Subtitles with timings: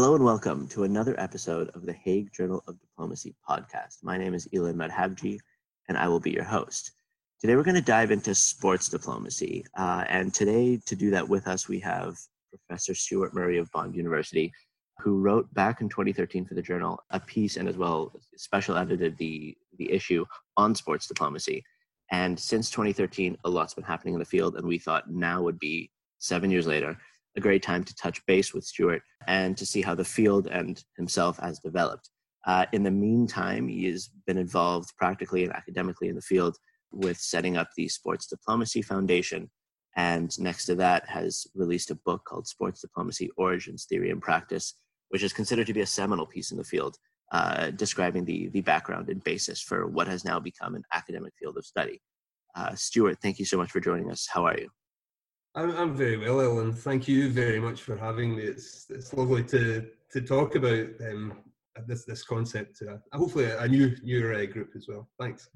[0.00, 4.02] Hello and welcome to another episode of the Hague Journal of Diplomacy podcast.
[4.02, 5.38] My name is Ilen Madhavji,
[5.90, 6.92] and I will be your host.
[7.38, 11.46] Today we're going to dive into sports diplomacy, uh, and today to do that with
[11.46, 12.16] us we have
[12.48, 14.50] Professor Stuart Murray of Bond University,
[15.00, 19.18] who wrote back in 2013 for the journal a piece and as well special edited
[19.18, 20.24] the the issue
[20.56, 21.62] on sports diplomacy.
[22.10, 25.58] And since 2013, a lot's been happening in the field, and we thought now would
[25.58, 25.90] be
[26.20, 26.96] seven years later
[27.40, 30.84] a great time to touch base with Stuart and to see how the field and
[30.98, 32.10] himself has developed.
[32.46, 36.56] Uh, in the meantime, he has been involved practically and academically in the field
[36.92, 39.50] with setting up the Sports Diplomacy Foundation.
[39.96, 44.74] And next to that, has released a book called Sports Diplomacy Origins, Theory, and Practice,
[45.08, 46.96] which is considered to be a seminal piece in the field,
[47.32, 51.56] uh, describing the, the background and basis for what has now become an academic field
[51.56, 52.00] of study.
[52.54, 54.28] Uh, Stuart, thank you so much for joining us.
[54.30, 54.68] How are you?
[55.54, 56.76] I'm, very well, Ilen.
[56.76, 58.42] Thank you very much for having me.
[58.42, 61.38] It's it's lovely to to talk about um,
[61.86, 65.08] this this concept uh, hopefully a new new uh, group as well.
[65.18, 65.48] Thanks.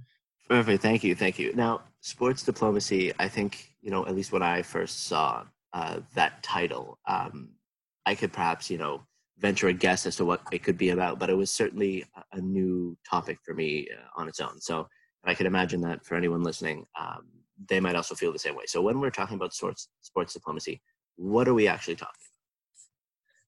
[0.48, 0.82] Perfect.
[0.82, 1.14] Thank you.
[1.14, 1.54] Thank you.
[1.54, 3.12] Now, sports diplomacy.
[3.18, 7.50] I think you know at least when I first saw uh, that title, um,
[8.04, 9.02] I could perhaps you know
[9.38, 12.40] venture a guess as to what it could be about, but it was certainly a
[12.40, 14.60] new topic for me uh, on its own.
[14.60, 14.88] So
[15.24, 17.26] I could imagine that for anyone listening, um,
[17.68, 18.64] they might also feel the same way.
[18.66, 20.80] So when we're talking about sports sports diplomacy,
[21.16, 22.14] what are we actually talking?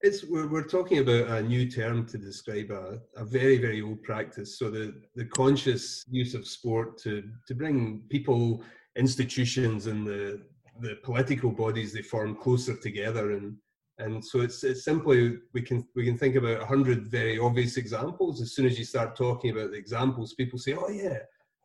[0.03, 4.03] It's we're, we're talking about a new term to describe a, a very very old
[4.03, 4.59] practice.
[4.59, 8.63] So the the conscious use of sport to to bring people,
[8.97, 10.43] institutions, and the
[10.81, 13.57] the political bodies they form closer together and
[13.99, 18.43] and so it's it's simply we can we can think about hundred very obvious examples.
[18.43, 21.19] As soon as you start talking about the examples, people say, "Oh yeah,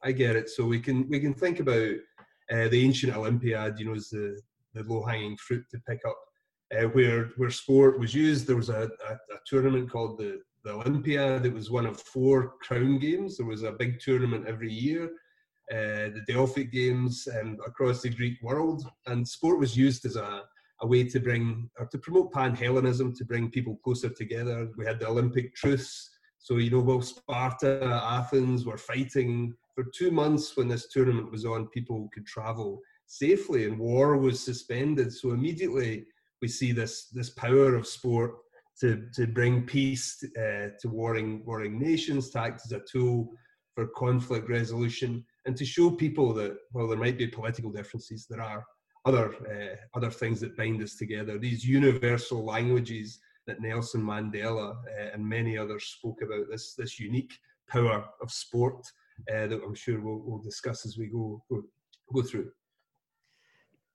[0.03, 1.95] I get it." So we can we can think about
[2.51, 4.39] uh, the ancient Olympiad, you know, is the,
[4.73, 6.17] the low hanging fruit to pick up.
[6.77, 10.71] Uh, where where sport was used, there was a, a, a, tournament called the, the
[10.71, 11.45] Olympiad.
[11.45, 13.37] It was one of four crown games.
[13.37, 15.05] There was a big tournament every year,
[15.69, 18.87] uh, the Delphic Games, and across the Greek world.
[19.05, 20.43] And sport was used as a,
[20.81, 24.69] a way to bring or to promote Pan Hellenism, to bring people closer together.
[24.77, 26.09] We had the Olympic truce.
[26.37, 31.45] So you know, while Sparta, Athens were fighting for two months when this tournament was
[31.45, 35.13] on, people could travel safely and war was suspended.
[35.13, 36.05] So immediately
[36.41, 38.35] we see this this power of sport
[38.79, 43.29] to, to bring peace uh, to warring warring nations, to act as a tool
[43.75, 48.41] for conflict resolution, and to show people that while there might be political differences, there
[48.41, 48.63] are
[49.05, 51.37] other uh, other things that bind us together.
[51.37, 56.45] These universal languages that Nelson Mandela uh, and many others spoke about.
[56.49, 57.33] This this unique
[57.69, 58.85] power of sport
[59.31, 61.63] uh, that I'm sure we'll, we'll discuss as we go, go,
[62.13, 62.51] go through.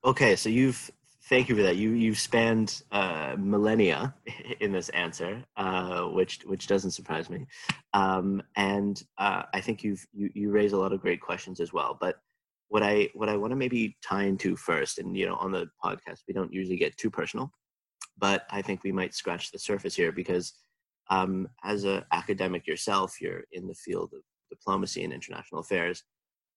[0.04, 0.90] Okay, so you've
[1.28, 1.76] thank you for that.
[1.76, 4.14] You you've spanned uh, millennia
[4.60, 7.46] in this answer, uh, which which doesn't surprise me,
[7.92, 11.72] um, and uh, I think you've you you raise a lot of great questions as
[11.72, 11.96] well.
[12.00, 12.16] But
[12.68, 15.66] what I what I want to maybe tie into first, and you know, on the
[15.84, 17.50] podcast we don't usually get too personal,
[18.18, 20.52] but I think we might scratch the surface here because
[21.10, 26.02] um, as an academic yourself, you're in the field of diplomacy and international affairs.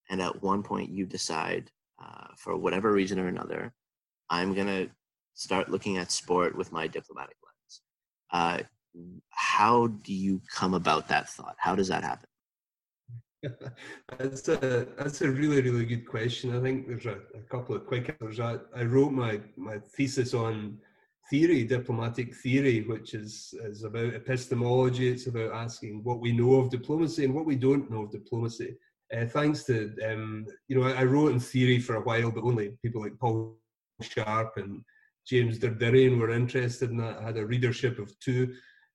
[0.09, 1.71] And at one point, you decide,
[2.03, 3.73] uh, for whatever reason or another,
[4.29, 4.89] I'm going to
[5.33, 7.81] start looking at sport with my diplomatic lens.
[8.31, 8.63] Uh,
[9.29, 11.55] how do you come about that thought?
[11.57, 12.27] How does that happen?
[14.17, 16.57] that's a that's a really really good question.
[16.57, 18.41] I think there's a, a couple of quick answers.
[18.41, 20.77] I, I wrote my my thesis on
[21.29, 25.09] theory, diplomatic theory, which is, is about epistemology.
[25.09, 28.75] It's about asking what we know of diplomacy and what we don't know of diplomacy.
[29.15, 32.43] Uh, thanks to, um, you know, I, I, wrote in theory for a while, but
[32.43, 33.57] only people like Paul
[34.01, 34.83] Sharp and
[35.27, 37.17] James Der Derian were interested in that.
[37.17, 38.53] I had a readership of two,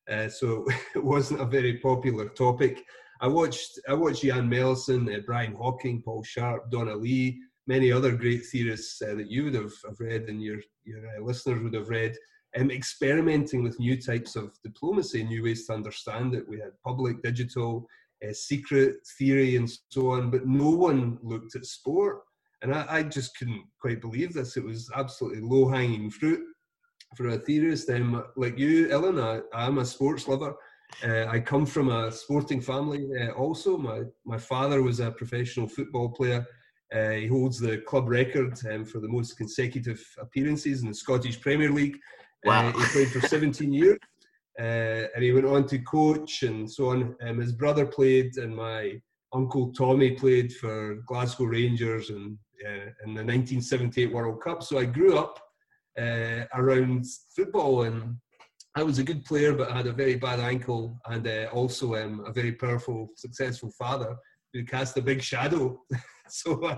[0.08, 0.64] uh, so
[0.94, 2.84] it wasn't a very popular topic.
[3.20, 8.12] I watched I watched Jan Melissen, uh, Brian Hocking, Paul Sharp, Donna Lee, many other
[8.12, 11.74] great theorists uh, that you would have, have, read and your, your uh, listeners would
[11.74, 12.14] have read,
[12.58, 16.48] um, experimenting with new types of diplomacy, new ways to understand it.
[16.48, 17.86] We had public, digital,
[18.26, 22.20] uh, secret theory, and so on, but no one looked at sport.
[22.62, 24.56] And I, I just couldn't quite believe this.
[24.56, 26.40] It was absolutely low hanging fruit
[27.16, 27.90] for a theorist.
[27.90, 30.54] Um, like you, Ilen, I, I'm a sports lover.
[31.04, 33.76] Uh, I come from a sporting family uh, also.
[33.76, 36.46] My, my father was a professional football player
[36.94, 41.40] uh, he holds the club record um, for the most consecutive appearances in the Scottish
[41.40, 41.96] Premier League.
[42.46, 42.68] Uh, wow.
[42.68, 43.98] Uh, he played for 17 years,
[44.60, 47.16] uh, and he went on to coach and so on.
[47.26, 49.00] Um, his brother played, and my
[49.32, 54.62] uncle Tommy played for Glasgow Rangers and uh, in the 1978 World Cup.
[54.62, 55.40] So I grew up
[55.98, 58.16] uh, around football, and
[58.76, 61.96] I was a good player, but I had a very bad ankle, and uh, also
[61.96, 64.16] um, a very powerful, successful father
[64.52, 65.80] who cast a big shadow.
[66.28, 66.76] so uh,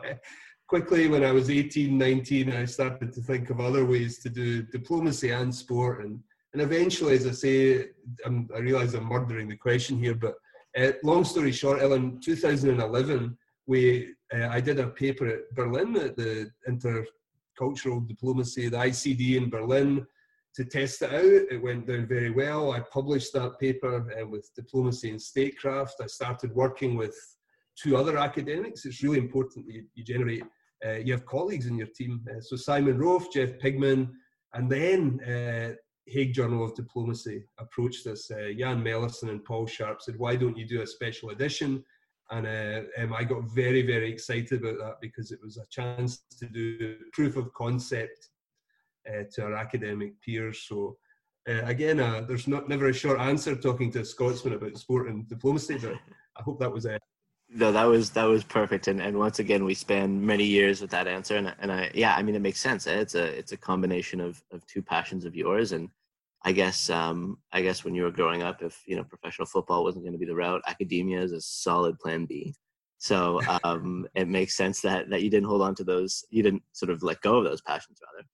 [0.67, 4.63] quickly, when I was 18, 19, I started to think of other ways to do
[4.63, 6.21] diplomacy and sport, and
[6.53, 7.89] and eventually, as I say,
[8.25, 10.37] I'm, i realize I'm murdering the question here, but
[10.79, 16.17] uh, long story short, Ilen, 2011, we uh, I did a paper at Berlin at
[16.17, 20.07] the Intercultural Diplomacy, the ICD in Berlin
[20.55, 21.53] to test it out.
[21.53, 22.73] It went down very well.
[22.73, 25.97] I published that paper uh, with Diplomacy and Statecraft.
[26.03, 27.15] I started working with
[27.83, 28.85] two other academics.
[28.85, 30.45] It's really important that you, you generate,
[30.85, 32.25] uh, you have colleagues in your team.
[32.31, 34.11] Uh, so Simon Rofe, Jeff Pigman,
[34.55, 35.75] and then uh,
[36.07, 38.31] Hague Journal of Diplomacy approached us.
[38.31, 41.85] Uh, Jan Melissen and Paul Sharp said, why don't you do a special edition?
[42.31, 46.25] And uh, um, I got very, very excited about that because it was a chance
[46.41, 48.31] to do proof of concept
[49.09, 50.65] uh, to our academic peers.
[50.69, 50.97] So
[51.49, 55.09] uh, again, uh, there's not never a short answer talking to a Scotsman about sport
[55.09, 55.95] and diplomacy, but
[56.37, 57.01] I hope that was it.
[57.49, 60.91] No, that was that was perfect, and and once again we span many years with
[60.91, 62.87] that answer, and and I yeah, I mean it makes sense.
[62.87, 65.89] It's a it's a combination of of two passions of yours, and
[66.43, 69.85] I guess um I guess when you were growing up, if you know professional football
[69.85, 72.55] wasn't going to be the route, academia is a solid plan B.
[72.99, 76.25] So um, it makes sense that that you didn't hold on to those.
[76.31, 78.27] You didn't sort of let go of those passions, rather.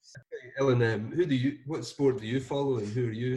[0.61, 1.59] Ilen, um, who do you?
[1.67, 3.35] What sport do you follow, and who are you?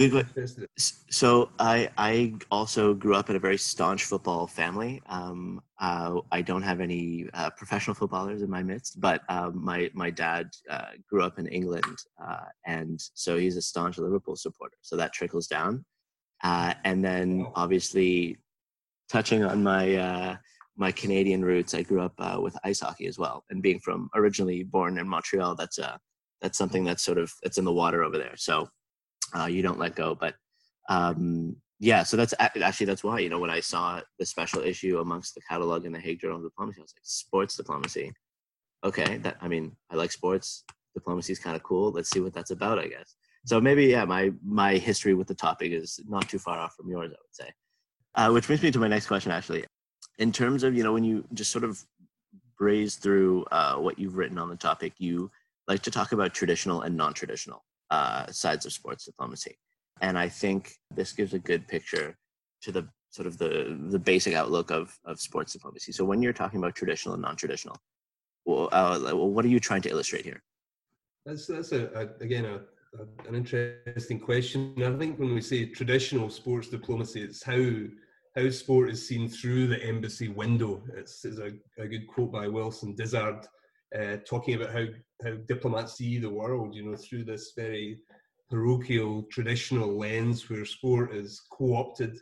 [1.10, 5.02] So I I also grew up in a very staunch football family.
[5.08, 9.90] Um, uh, I don't have any uh, professional footballers in my midst, but um, my
[9.94, 14.78] my dad uh, grew up in England, uh, and so he's a staunch Liverpool supporter.
[14.82, 15.86] So that trickles down,
[16.44, 18.38] uh, and then obviously
[19.10, 20.36] touching on my uh,
[20.78, 24.10] my Canadian roots, I grew up uh, with ice hockey as well, and being from
[24.16, 25.98] originally born in Montreal, that's uh,
[26.42, 28.36] that's something that's sort of it's in the water over there.
[28.36, 28.70] So
[29.38, 30.16] uh, you don't let go.
[30.16, 30.36] But
[30.90, 35.00] um, yeah, so that's actually that's why you know when I saw the special issue
[35.00, 38.12] amongst the catalog in the Hague Journal of Diplomacy, I was like, sports diplomacy.
[38.84, 40.64] Okay, that I mean, I like sports.
[40.94, 41.92] Diplomacy is kind of cool.
[41.92, 43.16] Let's see what that's about, I guess.
[43.46, 46.90] So maybe yeah, my my history with the topic is not too far off from
[46.90, 47.54] yours, I would say.
[48.16, 49.66] Uh, which brings me to my next question, actually
[50.18, 51.84] in terms of you know when you just sort of
[52.58, 55.30] braze through uh, what you've written on the topic you
[55.68, 59.58] like to talk about traditional and non-traditional uh, sides of sports diplomacy.
[60.02, 62.18] And i think this gives a good picture
[62.64, 65.92] to the sort of the the basic outlook of of sports diplomacy.
[65.92, 67.78] So when you're talking about traditional and non-traditional
[68.46, 70.42] well, uh, what are you trying to illustrate here?
[71.26, 72.56] That's that's a, a again a,
[73.00, 74.76] a, an interesting question.
[74.84, 77.64] I think when we say traditional sports diplomacy it's how
[78.36, 80.84] how sport is seen through the embassy window.
[80.96, 81.52] It's, it's a,
[81.82, 83.48] a, good quote by Wilson Dizard
[83.98, 84.86] uh, talking about how,
[85.24, 88.00] how diplomats see the world, you know, through this very
[88.50, 92.18] parochial, traditional lens where sport is co-opted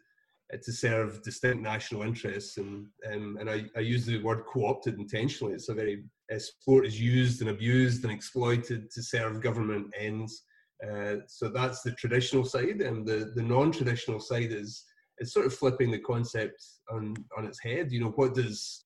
[0.54, 2.58] uh, to serve distinct national interests.
[2.58, 5.54] And, um, and I, I, use the word co-opted intentionally.
[5.54, 10.44] It's a very, uh, sport is used and abused and exploited to serve government ends.
[10.88, 12.82] Uh, so that's the traditional side.
[12.82, 14.84] And the, the non-traditional side is
[15.24, 16.62] it's sort of flipping the concept
[16.92, 17.92] on on its head.
[17.92, 18.86] You know, what does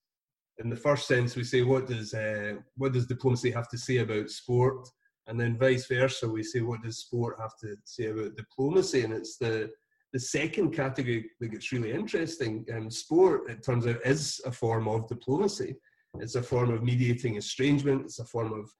[0.59, 3.97] in the first sense we say what does uh, what does diplomacy have to say
[3.97, 4.87] about sport,
[5.25, 9.13] and then vice versa we say what does sport have to say about diplomacy, and
[9.13, 9.69] it's the
[10.13, 12.65] the second category that gets really interesting.
[12.73, 15.75] Um, sport, it turns out, is a form of diplomacy.
[16.19, 18.03] It's a form of mediating estrangement.
[18.05, 18.71] It's a form of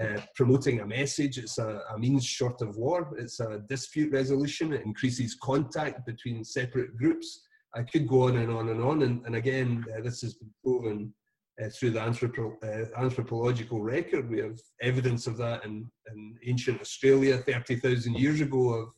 [0.00, 1.38] uh, promoting a message.
[1.38, 3.14] It's a, a, means short of war.
[3.18, 4.72] It's a dispute resolution.
[4.72, 7.42] It increases contact between separate groups.
[7.74, 9.02] I could go on and on and on.
[9.02, 11.12] And, and again, uh, this has been proven
[11.62, 14.30] uh, through the anthropo- uh, anthropological record.
[14.30, 18.88] We have evidence of that in, in ancient Australia 30,000 years ago of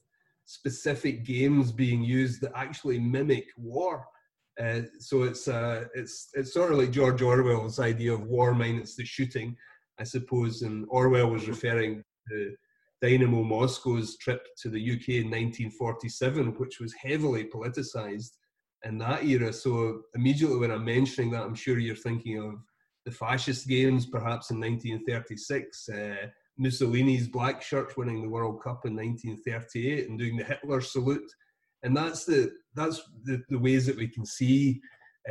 [0.45, 4.05] specific games being used that actually mimic war.
[4.61, 5.49] Uh, so it's
[5.97, 9.57] it's it's sort of like George Orwell's idea of war minus the shooting.
[9.99, 12.55] I suppose, and Orwell was referring to
[13.03, 18.31] Dynamo Moscow's trip to the UK in 1947, which was heavily politicized
[18.85, 19.53] in that era.
[19.53, 22.55] So immediately when I'm mentioning that, I'm sure you're thinking of
[23.05, 26.17] the fascist games, perhaps in 1936, uh,
[26.59, 31.31] Mussolini's black shirts winning the World Cup in 1938 and doing the Hitler salute.
[31.83, 34.81] And that's the that's the, the ways that we can see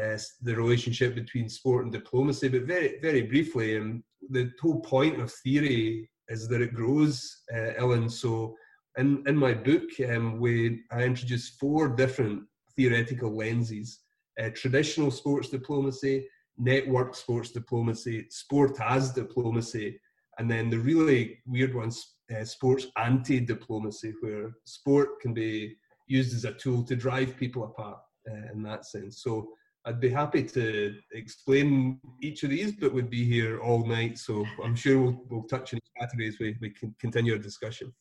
[0.01, 2.47] uh, the relationship between sport and diplomacy.
[2.47, 7.73] But very, very briefly, um, the whole point of theory is that it grows, uh,
[7.79, 8.09] Ilen.
[8.09, 8.55] So,
[8.97, 12.43] in, in my book, um, we, I introduce four different
[12.75, 13.99] theoretical lenses
[14.41, 19.99] uh, traditional sports diplomacy, network sports diplomacy, sport as diplomacy,
[20.39, 25.75] and then the really weird ones, uh, sports anti-diplomacy, where sport can be
[26.07, 29.21] used as a tool to drive people apart uh, in that sense.
[29.21, 29.49] So
[29.85, 34.17] I'd be happy to explain each of these, but we'd be here all night.
[34.17, 37.39] So I'm sure we'll, we'll touch on each category as we, we can continue our
[37.39, 37.93] discussion.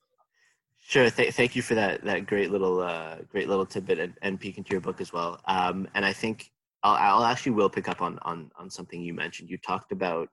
[0.78, 1.10] Sure.
[1.10, 4.58] Th- thank you for that that great little uh, great little tidbit and, and peek
[4.58, 5.40] into your book as well.
[5.46, 6.50] Um, and I think
[6.82, 9.48] I'll, I'll actually will pick up on, on on something you mentioned.
[9.50, 10.28] You talked about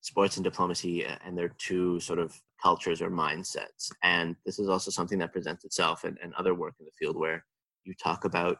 [0.00, 3.90] sports and diplomacy and their two sort of cultures or mindsets.
[4.02, 7.16] And this is also something that presents itself in, in other work in the field
[7.16, 7.44] where
[7.84, 8.58] you talk about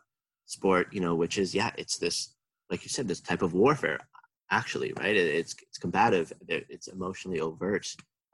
[0.49, 2.35] sport, you know, which is, yeah, it's this,
[2.71, 3.99] like you said, this type of warfare,
[4.50, 5.17] actually, right?
[5.17, 7.87] It's, it's combative, it's emotionally overt,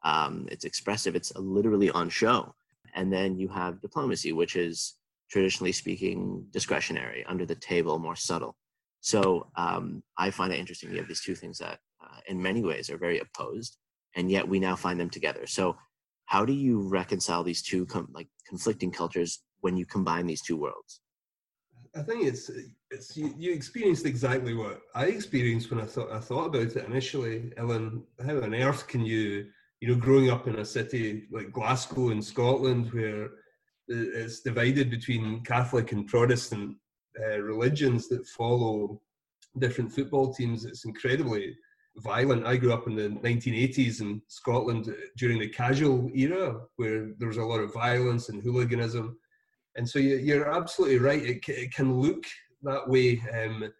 [0.04, 2.54] um, it's expressive, it's literally on show.
[2.94, 4.94] And then you have diplomacy, which is
[5.30, 8.56] traditionally speaking discretionary, under the table, more subtle.
[9.00, 10.90] So um, I find it interesting.
[10.90, 13.76] You have these two things that uh, in many ways are very opposed
[14.16, 15.76] and yet we now find them together so
[16.26, 20.56] how do you reconcile these two com- like conflicting cultures when you combine these two
[20.56, 21.00] worlds
[21.96, 22.50] i think it's
[22.90, 26.86] it's you, you experienced exactly what i experienced when i thought i thought about it
[26.86, 29.46] initially ilen how on earth can you
[29.80, 33.30] you know growing up in a city like glasgow in scotland where
[33.88, 36.76] it's divided between catholic and protestant
[37.20, 39.00] uh, religions that follow
[39.58, 41.54] different football teams it's incredibly
[41.98, 42.46] violent.
[42.46, 47.36] I grew up in the 1980s in Scotland during the casual era where there was
[47.36, 49.16] a lot of violence and hooliganism.
[49.76, 51.22] And so you're absolutely right.
[51.22, 52.24] It, it can look
[52.62, 53.72] that way, um,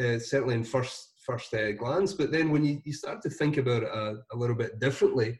[0.00, 2.14] uh, certainly in first first uh, glance.
[2.14, 5.38] But then when you, you start to think about it a, a little bit differently,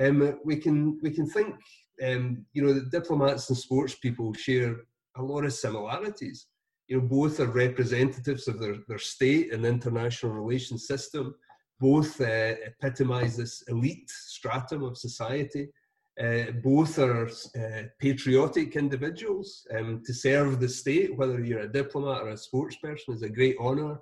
[0.00, 1.54] um, we can we can think.
[2.02, 4.76] Um, you know, the diplomats and sports people share
[5.16, 6.46] a lot of similarities.
[6.88, 11.34] You know, both are representatives of their, their state and international relations system
[11.82, 15.68] both uh, epitomize this elite stratum of society.
[16.20, 19.66] Uh, both are uh, patriotic individuals.
[19.76, 23.28] Um, to serve the state, whether you're a diplomat or a sports person, is a
[23.28, 23.98] great honour.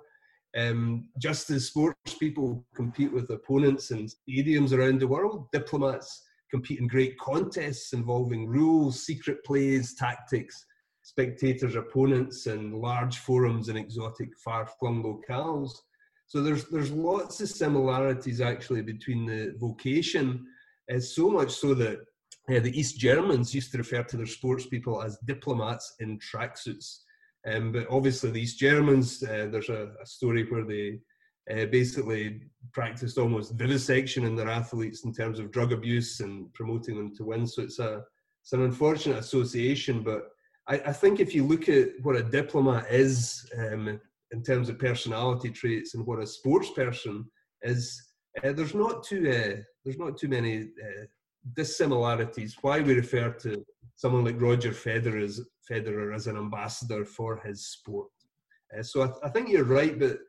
[0.57, 6.79] Um, just as sports people compete with opponents in stadiums around the world, diplomats compete
[6.79, 10.65] in great contests involving rules, secret plays, tactics,
[11.03, 15.71] spectators, opponents, and large forums in exotic, far flung locales.
[16.27, 20.45] So there's there's lots of similarities actually between the vocation,
[20.93, 21.99] uh, so much so that
[22.49, 26.99] uh, the East Germans used to refer to their sports people as diplomats in tracksuits.
[27.45, 30.99] Um, but obviously, the East Germans, uh, there's a, a, story where they
[31.51, 36.97] uh, basically practiced almost vivisection in their athletes in terms of drug abuse and promoting
[36.97, 37.47] them to win.
[37.47, 38.03] So it's a
[38.43, 40.29] it's an unfortunate association, but
[40.67, 43.99] I, I think if you look at what a diplomat is, um,
[44.31, 47.25] in terms of personality traits and what a sports person
[47.63, 48.10] is,
[48.43, 51.05] uh, there's not too uh, there's not too many uh,
[51.55, 52.55] dissimilarities.
[52.61, 53.63] Why we refer to
[53.95, 58.09] someone like Roger Federer as, Federer as an ambassador for his sport.
[58.77, 60.19] Uh, so I, th- I, think you're right, but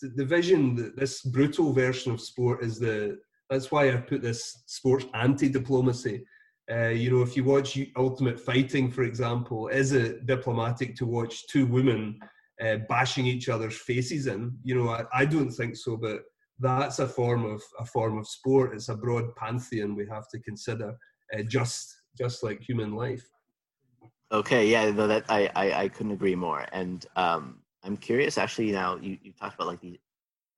[0.00, 3.18] the, the vision that this brutal version of sport is the
[3.50, 6.24] that's why I put this sports anti-diplomacy.
[6.70, 11.46] Uh, you know, if you watch Ultimate Fighting, for example, is it diplomatic to watch
[11.46, 12.20] two women
[12.62, 14.56] uh, bashing each other's faces in.
[14.64, 16.22] You know, I, I don't think so, but
[16.60, 18.74] that's a form of a form of sport.
[18.74, 20.96] It's a broad pantheon we have to consider,
[21.36, 23.24] uh, just just like human life.
[24.30, 26.66] Okay, yeah, no, that I, I, I couldn't agree more.
[26.72, 28.72] And um, I'm curious, actually.
[28.72, 29.98] Now you, you talked about like the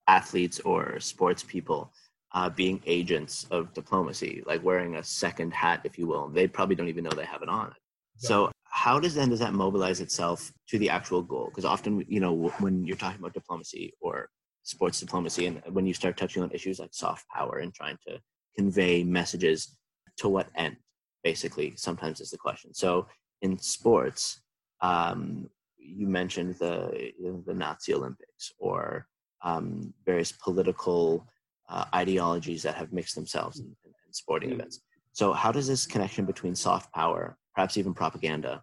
[0.09, 1.93] athletes or sports people
[2.33, 6.29] uh, being agents of diplomacy, like wearing a second hat, if you will.
[6.29, 7.73] They probably don't even know they have it on.
[8.17, 11.47] So how does then does that mobilize itself to the actual goal?
[11.47, 14.29] Because often, you know, when you're talking about diplomacy or
[14.63, 18.19] sports diplomacy, and when you start touching on issues like soft power and trying to
[18.57, 19.77] convey messages,
[20.19, 20.77] to what end?
[21.23, 22.75] Basically, sometimes is the question.
[22.75, 23.07] So
[23.43, 24.41] in sports,
[24.81, 25.49] um,
[25.79, 27.13] you mentioned the
[27.47, 29.07] the Nazi Olympics or
[29.43, 31.27] um, various political
[31.69, 34.61] uh, ideologies that have mixed themselves in, in sporting mm-hmm.
[34.61, 34.81] events.
[35.13, 38.63] So, how does this connection between soft power perhaps even propaganda,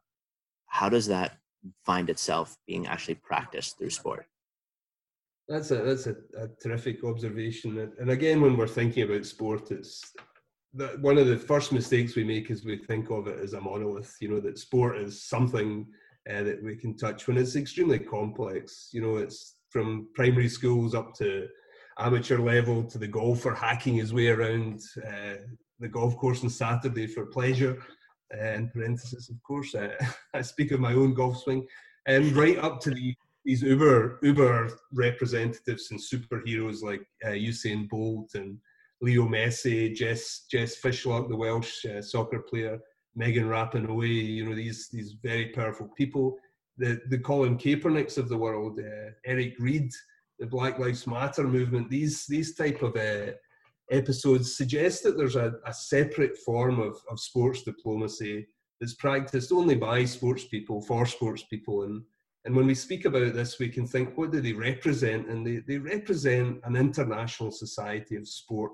[0.67, 1.37] how does that
[1.85, 4.25] find itself being actually practiced through sport?
[5.47, 10.01] That's a that's a, a terrific observation, and again, when we're thinking about sport, it's
[10.73, 13.61] that one of the first mistakes we make is we think of it as a
[13.61, 14.15] monolith.
[14.19, 15.87] You know that sport is something
[16.29, 18.89] uh, that we can touch when it's extremely complex.
[18.91, 21.47] You know, it's from primary schools up to
[21.97, 25.35] amateur level to the golfer hacking his way around uh,
[25.79, 27.81] the golf course on Saturday for pleasure
[28.31, 29.75] in parenthesis, of course,
[30.33, 31.65] I speak of my own golf swing,
[32.05, 33.15] and right up to the,
[33.47, 38.57] these uber uber representatives and superheroes like uh, Usain Bolt and
[39.01, 42.77] Leo Messi, Jess Jess Fishlock, the Welsh uh, soccer player,
[43.15, 46.37] Megan Rapinoe, you know these these very powerful people.
[46.77, 49.91] The the Colin Kaepernicks of the world, uh, Eric Reid,
[50.39, 51.89] the Black Lives Matter movement.
[51.89, 53.31] These these type of uh,
[53.89, 58.45] episodes suggest that there's a, a separate form of, of sports diplomacy
[58.81, 62.03] that's practiced only by sports people for sports people and
[62.47, 65.27] and when we speak about this, we can think, what do they represent?
[65.27, 68.71] And they, they represent an international society of sport,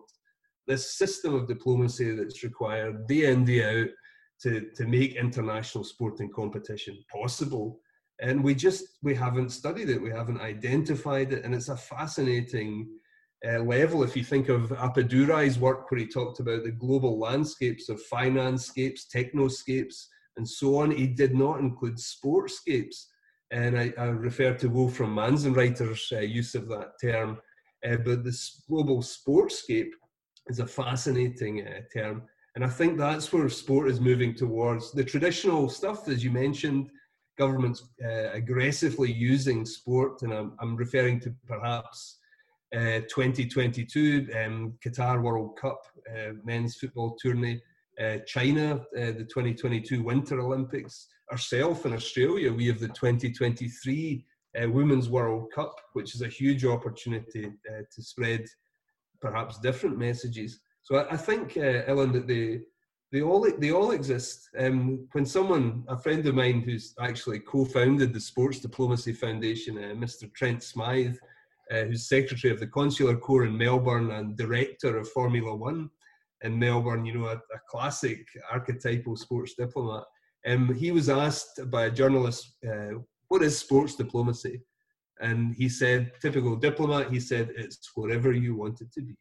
[0.67, 3.89] this system of diplomacy that's required day in, day out
[4.43, 7.79] to, to make international sporting competition possible.
[8.21, 11.43] And we just, we haven't studied it, we haven't identified it.
[11.43, 12.87] And it's a fascinating
[13.43, 14.03] uh, level.
[14.03, 18.69] If you think of Appadurai's work where he talked about the global landscapes of finance,
[18.69, 20.05] financescapes, technoscapes,
[20.37, 23.05] and so on, he did not include sportscapes
[23.53, 27.37] and I, I refer to Wolfram Manzenreiter's uh, use of that term.
[27.87, 29.91] Uh, but this global sportscape
[30.47, 32.23] is a fascinating uh, term,
[32.55, 34.91] and I think that's where sport is moving towards.
[34.91, 36.89] The traditional stuff, as you mentioned,
[37.37, 42.19] governments uh, aggressively using sport, and I'm, I'm referring to perhaps
[42.75, 45.79] uh, 2022 um, Qatar World Cup
[46.09, 47.61] uh, men's football tourney
[48.25, 51.09] China, the 2022 Winter Olympics.
[51.33, 54.23] Ourselves in Australia, we have the 2023
[54.61, 58.45] uh, Women's World Cup, which is a huge opportunity uh, to spread
[59.19, 60.59] perhaps different messages.
[60.83, 62.59] So I, I think, uh, Ilen, that they
[63.11, 64.47] they all they all exist.
[64.59, 69.95] Um, when someone, a friend of mine who's actually co-founded the Sports Diplomacy Foundation, uh,
[69.95, 70.31] Mr.
[70.35, 71.17] Trent Smythe,
[71.71, 75.89] who's secretary of the Consular Corps in Melbourne and director of Formula One
[76.43, 80.03] in Melbourne, you know, a, a classic archetypal sports diplomat.
[80.45, 84.61] Um, he was asked by a journalist, uh, what is sports diplomacy?
[85.19, 89.15] And he said, typical diplomat, he said, it's whatever you want it to be.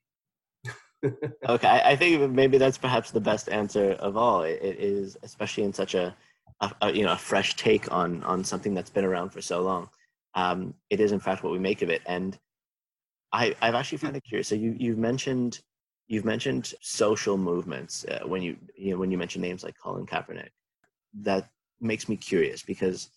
[1.48, 4.42] okay, I think maybe that's perhaps the best answer of all.
[4.42, 6.14] it, it is, especially in such a,
[6.60, 9.62] a, a, you know, a fresh take on, on something that's been around for so
[9.62, 9.88] long.
[10.34, 12.02] Um, it is in fact what we make of it.
[12.06, 12.38] And
[13.32, 14.48] I, I've actually found it curious.
[14.48, 15.60] So you, you've mentioned
[16.12, 20.04] You've mentioned social movements uh, when you, you know, when you mention names like Colin
[20.04, 20.50] Kaepernick.
[21.20, 21.48] That
[21.80, 23.10] makes me curious because,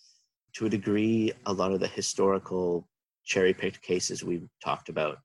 [0.53, 2.87] to a degree, a lot of the historical
[3.25, 5.17] cherry-picked cases we've talked about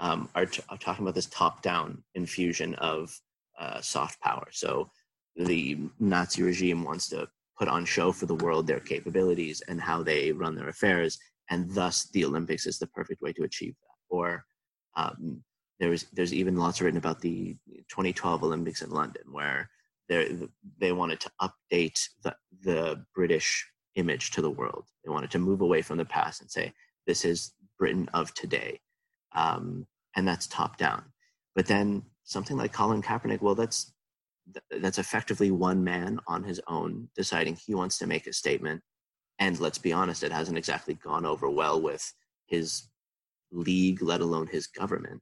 [0.00, 3.12] um, are, t- are, talking about this top-down infusion of
[3.58, 4.46] uh, soft power.
[4.52, 4.90] So
[5.36, 10.02] the Nazi regime wants to put on show for the world their capabilities and how
[10.02, 11.18] they run their affairs,
[11.50, 14.14] and thus the Olympics is the perfect way to achieve that.
[14.16, 14.44] Or
[14.96, 15.42] um,
[15.80, 17.56] there's there's even lots written about the
[17.88, 19.68] 2012 Olympics in London where
[20.08, 24.84] they wanted to update the the British image to the world.
[25.04, 26.72] They wanted to move away from the past and say
[27.06, 28.80] this is Britain of today,
[29.34, 31.04] um, and that's top down.
[31.54, 33.92] But then something like Colin Kaepernick, well, that's
[34.70, 38.80] that's effectively one man on his own deciding he wants to make a statement.
[39.38, 42.12] And let's be honest, it hasn't exactly gone over well with
[42.46, 42.88] his
[43.52, 45.20] league, let alone his government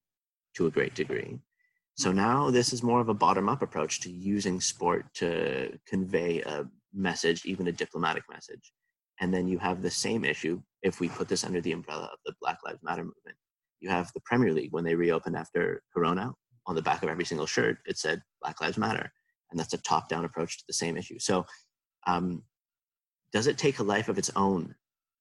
[0.55, 1.39] to a great degree.
[1.97, 6.43] So now this is more of a bottom up approach to using sport to convey
[6.43, 8.73] a message, even a diplomatic message.
[9.21, 12.19] And then you have the same issue if we put this under the umbrella of
[12.27, 13.37] the Black Lives Matter movement.
[13.81, 16.33] You have the Premier League when they reopened after Corona,
[16.67, 19.11] on the back of every single shirt, it said Black Lives Matter.
[19.51, 21.19] And that's a top down approach to the same issue.
[21.19, 21.47] So,
[22.07, 22.43] um,
[23.33, 24.75] does it take a life of its own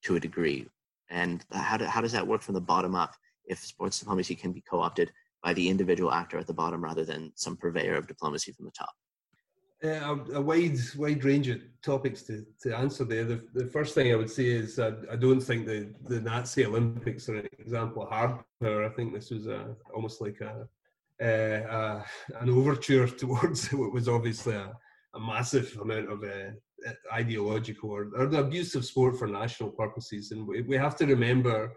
[0.03, 0.67] to a degree?
[1.09, 3.13] And how, do, how does that work from the bottom up
[3.45, 5.11] if sports diplomacy can be co opted
[5.45, 8.71] by the individual actor at the bottom rather than some purveyor of diplomacy from the
[8.71, 8.93] top?
[9.83, 13.25] Uh, a, wide, wide range of topics to, to answer there.
[13.25, 16.65] The, the first thing I would say is I, I don't think the, the Nazi
[16.65, 18.83] Olympics are an example of hard power.
[18.85, 20.67] I think this was a, almost like a,
[21.23, 22.01] uh,
[22.41, 24.73] an overture towards what was obviously a,
[25.13, 30.31] a massive amount of uh, ideological or, or, the abuse of sport for national purposes.
[30.31, 31.75] And we, we have to remember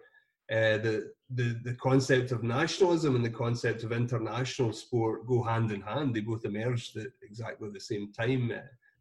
[0.51, 5.71] uh, the, the, the concept of nationalism and the concept of international sport go hand
[5.71, 6.15] in hand.
[6.15, 8.51] They both emerged at exactly the same time.
[8.51, 8.61] Uh,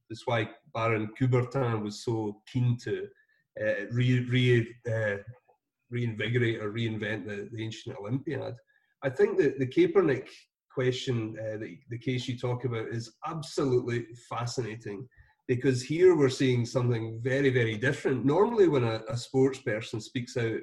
[0.09, 3.07] that's why Baron Coubertin was so keen to
[3.61, 5.17] uh, re, re, uh,
[5.89, 8.55] reinvigorate or reinvent the, the ancient Olympiad.
[9.03, 10.27] I think that the Kaepernick
[10.69, 15.07] question, uh, the, the case you talk about, is absolutely fascinating
[15.47, 18.25] because here we're seeing something very, very different.
[18.25, 20.59] Normally, when a, a sports person speaks out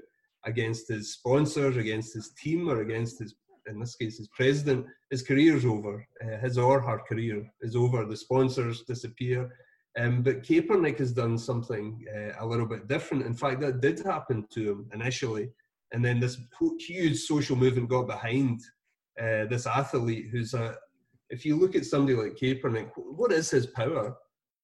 [0.46, 3.34] against his sponsors, against his team, or against his,
[3.66, 6.06] in this case, his president, his career is over.
[6.22, 8.04] Uh, his or her career is over.
[8.04, 9.50] The sponsors disappear.
[9.98, 13.26] Um, but Kaepernick has done something uh, a little bit different.
[13.26, 15.50] In fact, that did happen to him initially.
[15.92, 16.38] And then this
[16.80, 18.60] huge social movement got behind
[19.20, 20.76] uh, this athlete who's a.
[21.30, 24.16] If you look at somebody like Kaepernick, what is his power?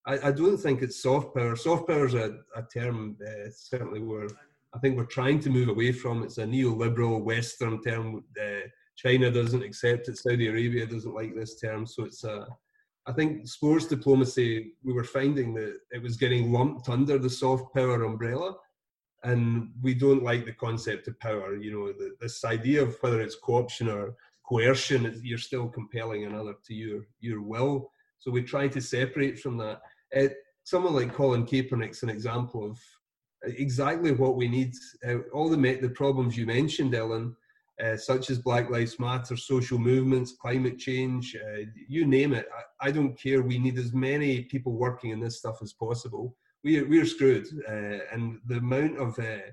[0.06, 1.54] I, I don't think it's soft power.
[1.56, 4.28] Soft power is a, a term uh, certainly we're
[4.74, 6.22] I think we're trying to move away from.
[6.22, 8.24] It's a neoliberal Western term.
[8.40, 10.18] Uh, China doesn't accept it.
[10.18, 11.86] Saudi Arabia doesn't like this term.
[11.86, 12.46] So it's a.
[13.06, 14.72] I think sports diplomacy.
[14.84, 18.54] We were finding that it was getting lumped under the soft power umbrella,
[19.24, 21.56] and we don't like the concept of power.
[21.56, 24.14] You know, the, this idea of whether it's co-option or
[24.48, 27.90] coercion, you're still compelling another to your your will.
[28.18, 29.80] So we try to separate from that.
[30.16, 30.28] Uh,
[30.64, 32.78] someone like Colin Kaepernick's an example of
[33.44, 34.74] exactly what we need.
[35.06, 37.34] Uh, all the the problems you mentioned, Ilen,
[37.82, 42.46] uh, such as Black Lives Matter, social movements, climate change, uh, you name it.
[42.80, 43.42] I, I, don't care.
[43.42, 46.36] We need as many people working in this stuff as possible.
[46.62, 49.48] We we're screwed, uh, and the amount of uh,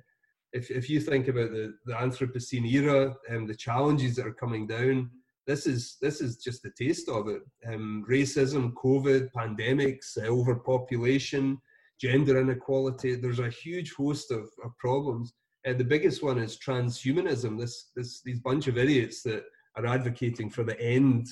[0.52, 4.34] if if you think about the the Anthropocene era and um, the challenges that are
[4.34, 5.10] coming down.
[5.46, 7.42] This is this is just the taste of it.
[7.66, 11.62] Um, racism, COVID, pandemics, overpopulation,
[12.00, 13.16] gender inequality.
[13.16, 15.34] There's a huge host of, of problems.
[15.68, 17.60] Uh, the biggest one is transhumanism.
[17.60, 19.44] This, this, these bunch of idiots that
[19.76, 21.28] are advocating for the end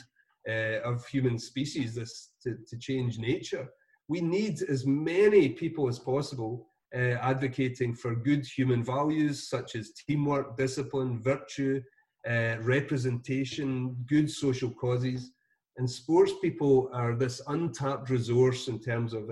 [0.47, 3.67] uh, of human species, this to, to change nature.
[4.08, 9.91] We need as many people as possible uh, advocating for good human values such as
[9.91, 11.82] teamwork, discipline, virtue,
[12.30, 15.32] uh, representation, good social causes.
[15.78, 19.30] And sports people are this untapped resource in terms of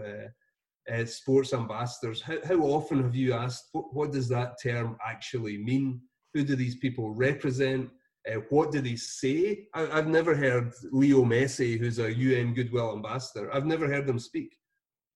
[0.92, 2.22] uh, sports ambassadors.
[2.22, 6.02] How, how often have you asked, what, what, does that term actually mean?
[6.34, 7.90] Who do these people represent?
[8.30, 9.68] Uh, what do they say?
[9.74, 14.20] I, have never heard Leo Messi, who's a UN Goodwill ambassador, I've never heard them
[14.20, 14.56] speak.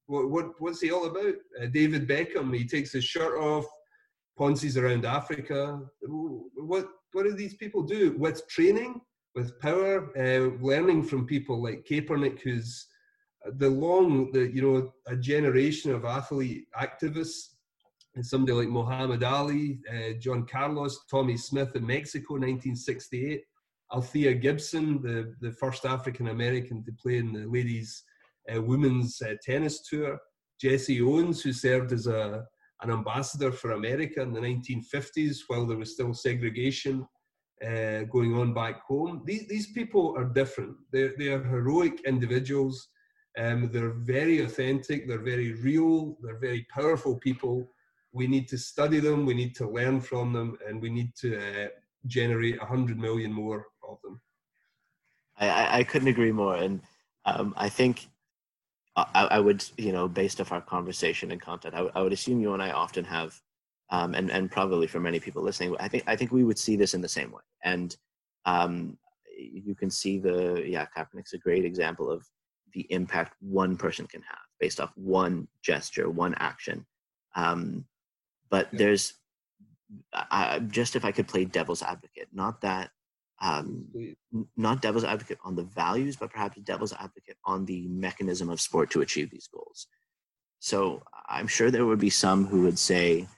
[0.06, 1.34] What, what, what's he all about?
[1.60, 3.66] Uh, David Beckham, he takes his shirt off,
[4.38, 5.80] ponces around Africa.
[6.02, 8.14] What, what do these people do?
[8.18, 9.00] With training,
[9.34, 12.86] with power, uh, learning from people like Kaepernick, who's
[13.56, 17.54] the long, the you know, a generation of athlete activists,
[18.14, 23.42] and somebody like Muhammad Ali, uh, John Carlos, Tommie Smith in Mexico, 1968,
[23.94, 28.02] Althea Gibson, the, the first African American to play in the ladies'
[28.52, 30.18] uh, women's uh, tennis tour,
[30.60, 32.44] Jesse Owens, who served as a
[32.82, 37.06] an ambassador for America in the 1950s while there was still segregation
[37.66, 39.22] uh, going on back home.
[39.24, 40.76] These, these people are different.
[40.92, 42.88] They're, they are heroic individuals
[43.38, 47.70] um, they're very authentic, they're very real, they're very powerful people.
[48.12, 51.38] We need to study them, we need to learn from them, and we need to
[51.38, 51.68] uh,
[52.06, 54.20] generate 100 million more of them.
[55.38, 56.56] I, I couldn't agree more.
[56.56, 56.80] And
[57.24, 58.08] um, I think
[58.96, 62.54] I, I, would, you know, based off our conversation and content, I, would assume you
[62.54, 63.40] and I often have,
[63.90, 66.74] um, and, and probably for many people listening, I think, I think we would see
[66.74, 67.42] this in the same way.
[67.62, 67.96] And
[68.46, 68.98] um,
[69.38, 72.26] you can see the, yeah, Kaepernick's a great example of
[72.72, 76.84] the impact one person can have based off one gesture, one action.
[77.34, 77.84] Um,
[78.50, 78.78] but yeah.
[78.78, 79.14] there's
[80.12, 82.90] I, just if I could play devil's advocate, not that,
[83.40, 83.86] um,
[84.56, 88.90] not devil's advocate on the values, but perhaps devil's advocate on the mechanism of sport
[88.90, 89.86] to achieve these goals.
[90.58, 93.28] So I'm sure there would be some who would say,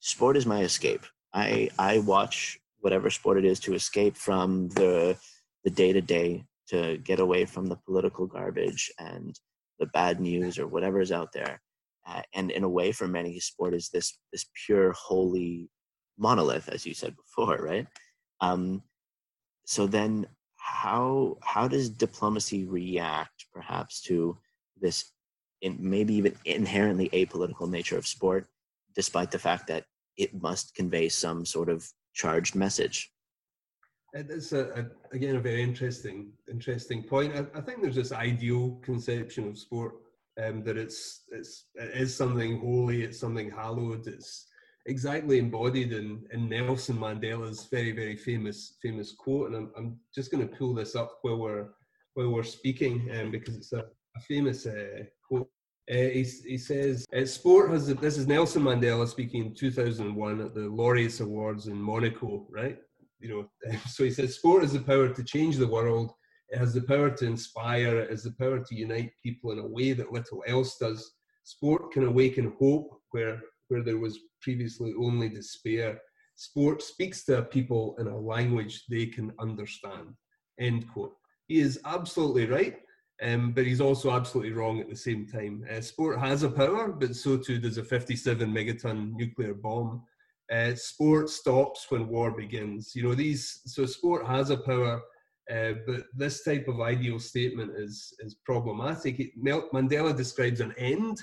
[0.00, 1.06] sport is my escape.
[1.32, 5.16] I, I watch whatever sport it is to escape from the
[5.64, 9.38] the day to day to get away from the political garbage and
[9.80, 11.60] the bad news or whatever is out there.
[12.06, 15.68] Uh, and in a way, for many, sport is this this pure, holy
[16.16, 17.86] monolith, as you said before, right?
[18.40, 18.82] Um,
[19.66, 24.38] so then, how how does diplomacy react, perhaps, to
[24.80, 25.12] this,
[25.60, 28.46] in, maybe even inherently apolitical nature of sport,
[28.94, 29.84] despite the fact that
[30.16, 33.12] it must convey some sort of charged message?
[34.12, 37.34] It's a, a, again a very interesting interesting point.
[37.34, 39.94] I, I, think there's this ideal conception of sport
[40.42, 44.48] um, that it's it's it is something holy, it's something hallowed, it's
[44.86, 49.48] exactly embodied in, in Nelson Mandela's very very famous famous quote.
[49.48, 51.68] And I'm, I'm just going to pull this up while we're
[52.14, 53.84] while we're speaking um, because it's a,
[54.16, 55.48] a famous uh, quote.
[55.88, 60.60] Uh, he, he says, sport has, this is Nelson Mandela speaking in 2001 at the
[60.60, 62.78] Laureus Awards in Monaco, right?
[63.20, 66.12] You know, so he says sport has the power to change the world.
[66.48, 68.00] It has the power to inspire.
[68.00, 71.12] It has the power to unite people in a way that little else does.
[71.44, 76.00] Sport can awaken hope where where there was previously only despair.
[76.34, 80.08] Sport speaks to people in a language they can understand.
[80.58, 81.14] End quote.
[81.46, 82.76] He is absolutely right,
[83.22, 85.64] um, but he's also absolutely wrong at the same time.
[85.70, 90.02] Uh, sport has a power, but so too does a 57 megaton nuclear bomb.
[90.50, 92.94] Uh, sport stops when war begins.
[92.94, 93.60] You know these.
[93.66, 95.00] So sport has a power,
[95.50, 99.20] uh, but this type of ideal statement is is problematic.
[99.20, 101.22] It, Mandela describes an end.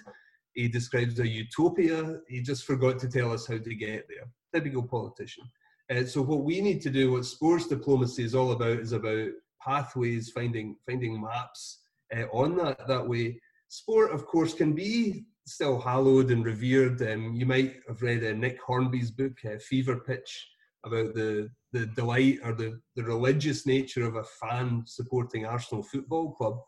[0.54, 2.20] He describes a utopia.
[2.28, 4.28] He just forgot to tell us how to get there.
[4.54, 5.44] Typical politician.
[5.90, 9.30] Uh, so what we need to do, what sports diplomacy is all about, is about
[9.62, 11.80] pathways, finding finding maps
[12.16, 13.42] uh, on that that way.
[13.68, 17.02] Sport, of course, can be still hallowed and revered.
[17.02, 20.48] Um, you might have read uh, Nick Hornby's book, uh, Fever Pitch,
[20.86, 26.32] about the the delight or the, the religious nature of a fan supporting Arsenal Football
[26.32, 26.60] Club.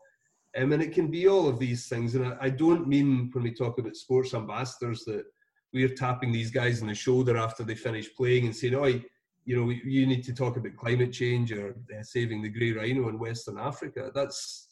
[0.56, 2.14] Um, and it can be all of these things.
[2.14, 5.24] And I, I don't mean when we talk about sports ambassadors that
[5.72, 9.56] we're tapping these guys on the shoulder after they finish playing and saying, "Oh, you
[9.56, 13.18] know, you need to talk about climate change or uh, saving the grey rhino in
[13.18, 14.68] Western Africa." That's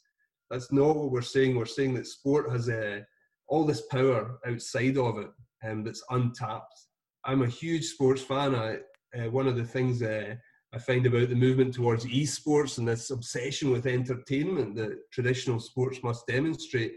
[0.50, 1.56] that's not what we're saying.
[1.56, 3.00] We're saying that sport has uh,
[3.48, 5.30] all this power outside of it
[5.64, 6.78] um, that's untapped.
[7.24, 8.54] I'm a huge sports fan.
[8.54, 8.78] I,
[9.18, 10.34] uh, one of the things uh,
[10.74, 16.02] I find about the movement towards esports and this obsession with entertainment that traditional sports
[16.02, 16.92] must demonstrate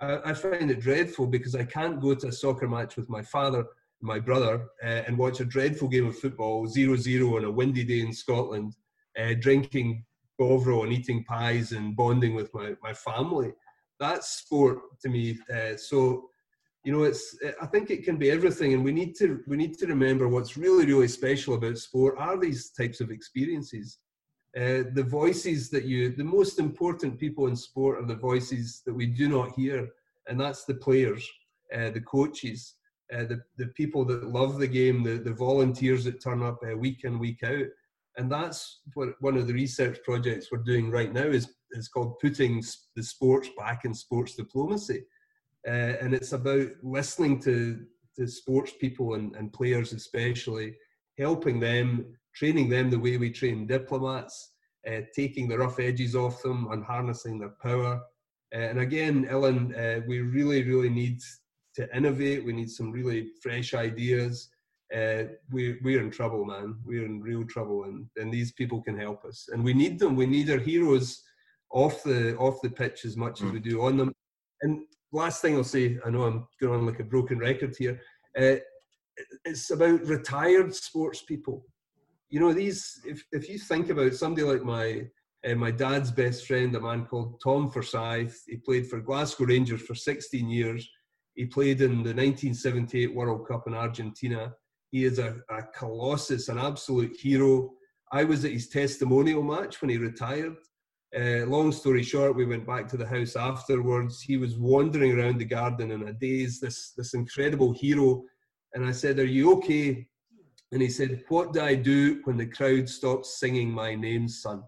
[0.00, 3.22] I, I find it dreadful because I can't go to a soccer match with my
[3.22, 3.68] father and
[4.02, 7.84] my brother uh, and watch a dreadful game of football, 0 0 on a windy
[7.84, 8.74] day in Scotland,
[9.18, 10.04] uh, drinking
[10.38, 13.52] Bovril and eating pies and bonding with my, my family.
[14.00, 15.38] That's sport to me.
[15.54, 16.30] Uh, so,
[16.84, 17.36] you know, it's.
[17.60, 20.56] I think it can be everything, and we need to we need to remember what's
[20.56, 23.98] really really special about sport are these types of experiences.
[24.56, 28.92] Uh, the voices that you, the most important people in sport are the voices that
[28.92, 29.88] we do not hear,
[30.26, 31.24] and that's the players,
[31.72, 32.74] uh, the coaches,
[33.14, 36.76] uh, the, the people that love the game, the, the volunteers that turn up uh,
[36.76, 37.66] week in, week out.
[38.16, 42.18] And that's what one of the research projects we're doing right now is, is called
[42.20, 42.62] Putting
[42.96, 45.04] the Sports Back in Sports Diplomacy.
[45.66, 47.84] Uh, and it's about listening to,
[48.16, 50.74] to sports people and, and players, especially,
[51.18, 54.52] helping them training them the way we train diplomats,
[54.90, 58.00] uh, taking the rough edges off them and harnessing their power.
[58.54, 61.20] Uh, and again, Ilen, uh, we really, really need
[61.74, 62.44] to innovate.
[62.44, 64.50] We need some really fresh ideas.
[64.94, 66.76] Uh, we, we're in trouble, man.
[66.84, 69.48] We're in real trouble, and, and these people can help us.
[69.52, 70.16] And we need them.
[70.16, 71.22] We need our heroes
[71.72, 73.46] off the off the pitch as much mm.
[73.46, 74.12] as we do on them.
[74.62, 78.00] And last thing I'll say, I know I'm going on like a broken record here.
[78.38, 78.56] Uh,
[79.44, 81.64] it's about retired sports people
[82.30, 85.04] you know these if, if you think about somebody like my
[85.48, 89.82] uh, my dad's best friend a man called tom forsyth he played for glasgow rangers
[89.82, 90.88] for 16 years
[91.34, 94.52] he played in the 1978 world cup in argentina
[94.90, 97.70] he is a, a colossus an absolute hero
[98.12, 100.56] i was at his testimonial match when he retired
[101.16, 104.20] uh, long story short, we went back to the house afterwards.
[104.20, 108.22] He was wandering around the garden in a daze, this, this incredible hero.
[108.74, 110.06] And I said, Are you okay?
[110.72, 114.62] And he said, What do I do when the crowd stops singing my name, son?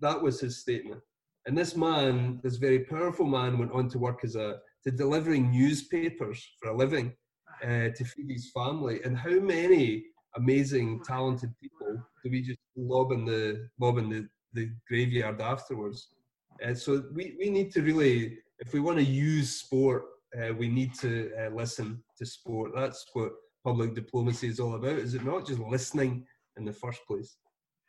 [0.00, 1.00] That was his statement.
[1.46, 5.50] And this man, this very powerful man, went on to work as a to delivering
[5.50, 7.12] newspapers for a living
[7.62, 9.00] uh, to feed his family.
[9.04, 10.04] And how many
[10.36, 16.08] amazing, talented people do we just lob in the lob in the, the graveyard afterwards?
[16.64, 20.04] Uh, so we, we need to really, if we want to use sport,
[20.40, 22.72] uh, we need to uh, listen to sport.
[22.74, 23.32] That's what
[23.64, 25.46] public diplomacy is all about, is it not?
[25.46, 27.36] Just listening in the first place.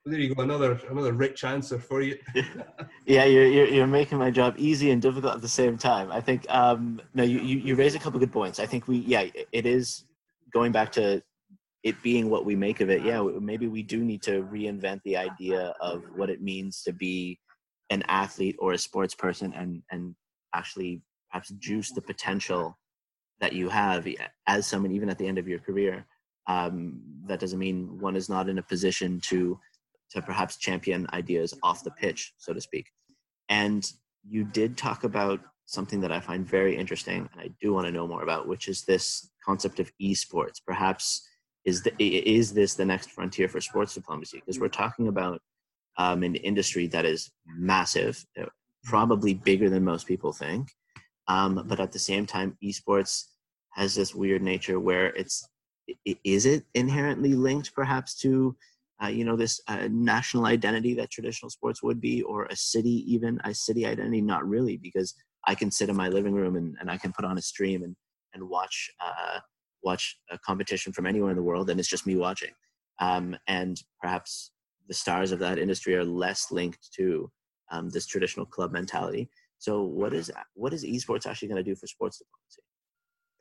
[0.06, 2.18] Well, there you go, another another rich answer for you.
[3.08, 6.12] yeah, you're, you're, you're making my job easy and difficult at the same time.
[6.12, 8.60] I think um, no, you, you you raise a couple of good points.
[8.60, 10.04] I think we yeah, it is
[10.54, 11.24] going back to
[11.86, 13.04] it being what we make of it.
[13.04, 17.40] Yeah, maybe we do need to reinvent the idea of what it means to be
[17.92, 20.16] an athlete or a sports person and and
[20.56, 22.76] actually perhaps juice the potential
[23.40, 24.08] that you have
[24.48, 26.08] as someone even at the end of your career.
[26.48, 29.60] Um, that doesn't mean one is not in a position to
[30.10, 32.88] to perhaps champion ideas off the pitch so to speak.
[33.50, 33.88] And
[34.28, 37.92] you did talk about something that i find very interesting and i do want to
[37.92, 40.62] know more about which is this concept of esports.
[40.66, 41.28] Perhaps
[41.66, 44.40] is the, is this the next frontier for sports diplomacy?
[44.40, 45.42] Because we're talking about
[45.98, 48.46] um, an industry that is massive uh,
[48.84, 50.70] probably bigger than most people think.
[51.28, 53.24] Um, but at the same time, esports
[53.74, 55.48] has this weird nature where it's
[56.24, 58.56] is it inherently linked perhaps to
[59.04, 63.04] uh, you know this uh, national identity that traditional sports would be or a city
[63.12, 64.22] even a city identity?
[64.22, 65.14] Not really because
[65.48, 67.84] i can sit in my living room and, and i can put on a stream
[67.84, 67.96] and
[68.34, 69.40] and watch uh,
[69.86, 72.52] watch a competition from anywhere in the world and it's just me watching
[73.00, 74.52] um, and perhaps
[74.88, 77.32] the stars of that industry are less linked to
[77.72, 79.30] um, this traditional club mentality
[79.66, 82.62] so what is what is esports actually going to do for sports diplomacy?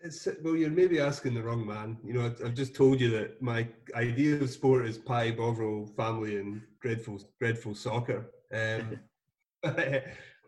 [0.01, 1.97] It's, well, you're maybe asking the wrong man.
[2.05, 6.37] You know, I've just told you that my idea of sport is pie, Bovril, family,
[6.37, 8.31] and dreadful, dreadful soccer.
[8.53, 9.01] Um,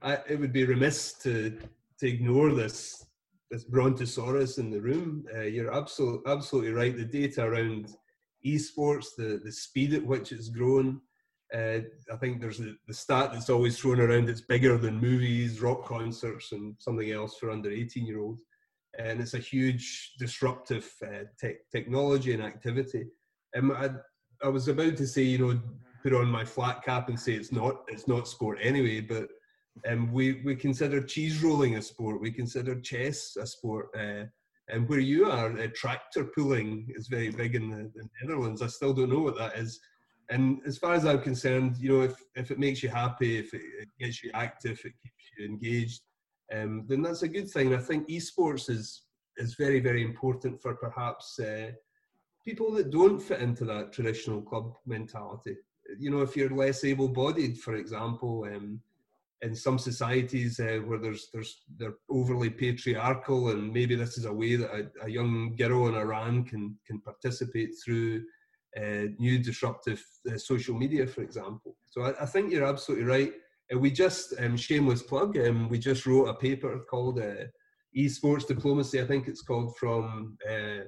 [0.02, 1.58] I, it would be remiss to
[2.00, 3.06] to ignore this
[3.50, 5.24] this brontosaurus in the room.
[5.34, 6.96] Uh, you're absolutely absolutely right.
[6.96, 7.94] The data around
[8.44, 11.00] esports, the the speed at which it's grown.
[11.54, 11.78] Uh,
[12.12, 14.28] I think there's the, the stat that's always thrown around.
[14.28, 18.42] It's bigger than movies, rock concerts, and something else for under 18 year olds
[18.98, 23.06] and it's a huge disruptive uh, te- technology and activity.
[23.56, 23.90] Um, I,
[24.42, 25.60] I was about to say, you know,
[26.02, 29.28] put on my flat cap and say it's not it's not sport anyway, but
[29.88, 32.20] um, we we consider cheese rolling a sport.
[32.20, 33.88] We consider chess a sport.
[33.96, 34.24] Uh,
[34.68, 38.62] and where you are, uh, tractor pulling is very big in the, the, Netherlands.
[38.62, 39.78] I still don't know what that is.
[40.28, 43.54] And as far as I'm concerned, you know, if, if it makes you happy, if
[43.54, 46.02] it, it gets you active, it keeps you engaged,
[46.52, 47.74] um, then that's a good thing.
[47.74, 49.02] I think esports is
[49.38, 51.70] is very very important for perhaps uh,
[52.44, 55.56] people that don't fit into that traditional club mentality.
[55.98, 58.80] You know, if you're less able-bodied, for example, um,
[59.42, 64.32] in some societies uh, where there's there's they're overly patriarchal, and maybe this is a
[64.32, 68.22] way that a, a young girl in Iran can can participate through
[68.76, 71.76] uh, new disruptive uh, social media, for example.
[71.86, 73.32] So I, I, think you're absolutely right.
[73.72, 77.46] Uh, we just, um, shameless plug, um, we just wrote a paper called uh,
[77.96, 80.84] Esports Diplomacy, I think it's called, from uh,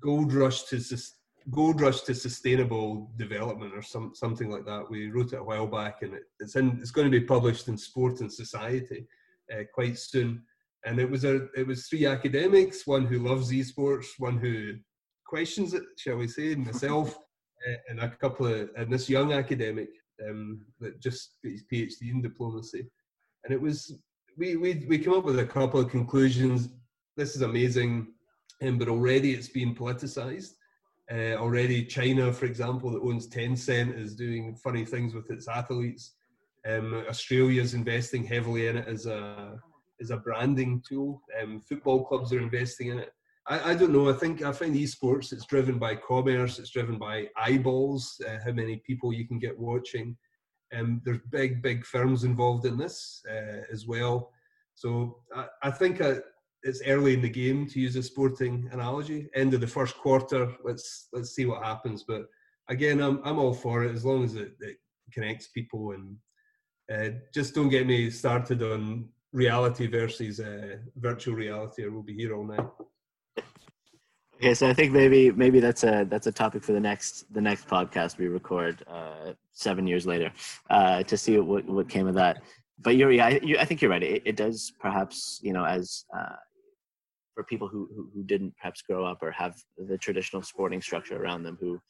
[0.00, 1.16] Gold Rush to Sus-
[1.50, 4.88] Gold Rush to Sustainable Development or some, something like that.
[4.88, 7.68] We wrote it a while back and it, it's, in, it's going to be published
[7.68, 9.06] in Sport in Society
[9.52, 10.42] uh, quite soon.
[10.84, 14.74] And it was a it was three academics, one who loves esports, one who
[15.26, 17.18] questions it, shall we say, myself,
[17.68, 19.90] uh, and a couple of and this young academic
[20.26, 22.86] um, that just got his PhD in diplomacy.
[23.44, 23.94] And it was,
[24.36, 26.68] we, we, we came up with a couple of conclusions.
[27.16, 28.08] This is amazing,
[28.62, 30.52] um, but already it's been politicized.
[31.12, 36.14] Uh, already, China, for example, that owns Tencent, is doing funny things with its athletes.
[36.68, 39.58] Um, Australia is investing heavily in it as a
[40.00, 41.22] as a branding tool.
[41.40, 43.12] Um, football clubs are investing in it.
[43.46, 44.08] I, I, don't know.
[44.08, 45.32] I think I find esports.
[45.32, 46.58] It's driven by commerce.
[46.58, 48.20] It's driven by eyeballs.
[48.26, 50.16] Uh, how many people you can get watching.
[50.74, 54.32] Um, there's big, big firms involved in this uh, as well.
[54.74, 56.16] So I, I think uh,
[56.62, 59.28] it's early in the game to use a sporting analogy.
[59.34, 60.54] End of the first quarter.
[60.64, 62.04] Let's let's see what happens.
[62.06, 62.26] But
[62.68, 64.76] again, I'm I'm all for it as long as it, it
[65.12, 66.16] connects people and
[66.92, 72.14] uh, just don't get me started on reality versus uh, virtual reality, or we'll be
[72.14, 72.66] here all night.
[74.36, 77.40] Okay, so I think maybe maybe that's a that's a topic for the next the
[77.40, 80.32] next podcast we record uh, seven years later
[80.70, 82.42] uh, to see what what came of that.
[82.78, 84.02] But yeah, I, you, I think you're right.
[84.02, 86.36] It, it, does perhaps you know as uh,
[87.34, 91.22] for people who, who, who didn't perhaps grow up or have the traditional sporting structure
[91.22, 91.80] around them who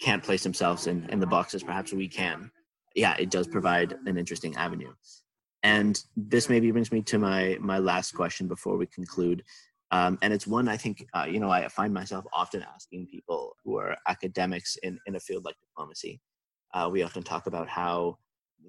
[0.00, 2.50] can't place themselves in in the boxes perhaps we can.
[2.94, 4.92] Yeah, it does provide an interesting avenue.
[5.62, 9.42] And this maybe brings me to my my last question before we conclude.
[9.90, 13.56] Um, and it's one I think, uh, you know, I find myself often asking people
[13.64, 16.20] who are academics in, in a field like diplomacy.
[16.72, 18.18] Uh, we often talk about how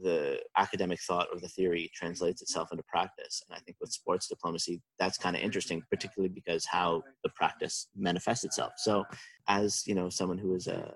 [0.01, 3.41] the academic thought or the theory translates itself into practice.
[3.47, 7.87] And I think with sports diplomacy, that's kind of interesting, particularly because how the practice
[7.95, 8.73] manifests itself.
[8.77, 9.05] So,
[9.47, 10.93] as you know, someone who is a,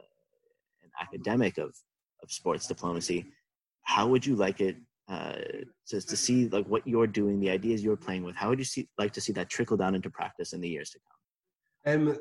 [0.84, 1.74] an academic of,
[2.24, 3.26] of sports diplomacy,
[3.84, 4.78] how would you like it
[5.10, 5.34] uh,
[5.88, 8.36] to, to see like what you're doing, the ideas you're playing with.
[8.36, 10.92] How would you see like to see that trickle down into practice in the years
[10.92, 11.00] to
[11.86, 12.10] come?
[12.10, 12.18] Um,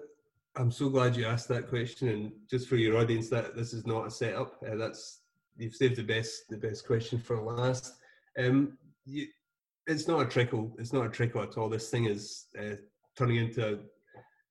[0.56, 3.86] I'm so glad you asked that question, and just for your audience, that this is
[3.86, 4.56] not a setup.
[4.66, 5.20] Uh, that's
[5.58, 7.94] you've saved the best the best question for last.
[8.38, 9.26] Um, you,
[9.86, 10.74] it's not a trickle.
[10.78, 11.68] It's not a trickle at all.
[11.68, 12.76] This thing is uh,
[13.16, 13.80] turning into,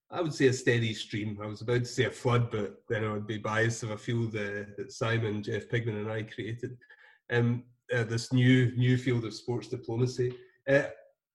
[0.09, 1.39] I would say, a steady stream.
[1.41, 4.23] I was about to say a flood, but then I would be biased I feel
[4.25, 6.77] the, that Simon, Jeff Pigman, and I created.
[7.31, 7.63] Um,
[7.95, 10.33] uh, this new new field of sports diplomacy.
[10.67, 10.83] Uh,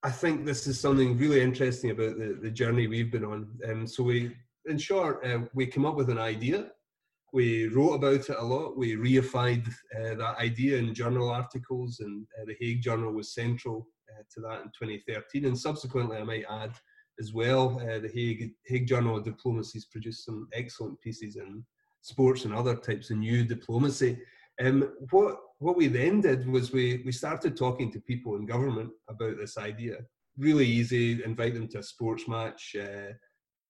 [0.02, 3.48] I think this is something really interesting about the, the journey we've been on.
[3.68, 6.72] Um, so we, in short, uh, we came up with an idea.
[7.32, 8.76] We wrote about it a lot.
[8.76, 13.88] We reified uh, that idea in journal articles, and uh, the Hague Journal was central
[14.10, 15.46] uh, to that in 2013.
[15.46, 16.74] And subsequently, I might add
[17.18, 21.64] as well, the Hague, Hague Journal of Diplomacy has produced some excellent pieces in
[22.02, 24.18] sports and other types of new diplomacy.
[24.62, 28.90] Um, what what we then did was we we started talking to people in government
[29.08, 29.98] about this idea.
[30.36, 33.12] Really easy, invite them to a sports match, uh,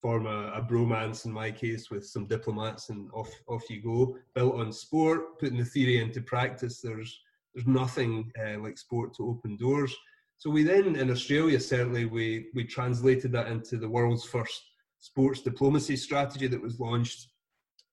[0.02, 4.16] form a, a, bromance in my case with some diplomats, and off off you go.
[4.34, 6.80] Built on sport, putting the theory into practice.
[6.80, 7.20] There's
[7.54, 9.94] there's nothing uh, like sport to open doors.
[10.42, 14.60] So we then, in Australia, certainly, we, we translated that into the world's first
[14.98, 17.28] sports diplomacy strategy that was launched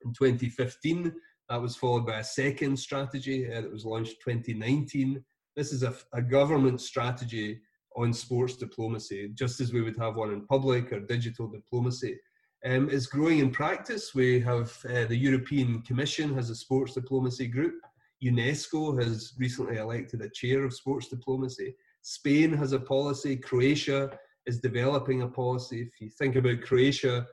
[0.04, 1.14] in 2015.
[1.50, 5.24] That was followed by a second strategy uh, that was launched 2019.
[5.56, 7.60] This is a, a government strategy
[8.00, 12.18] on sports diplomacy, just as we would have one in public or digital diplomacy.
[12.66, 14.16] Um, it's growing in practice.
[14.16, 17.76] We have uh, the European Commission has a sports diplomacy group.
[18.24, 21.76] UNESCO has recently elected a chair of sports diplomacy.
[22.02, 23.36] Spain has a policy.
[23.36, 25.82] Croatia is developing a policy.
[25.82, 27.28] If you think about Croatia,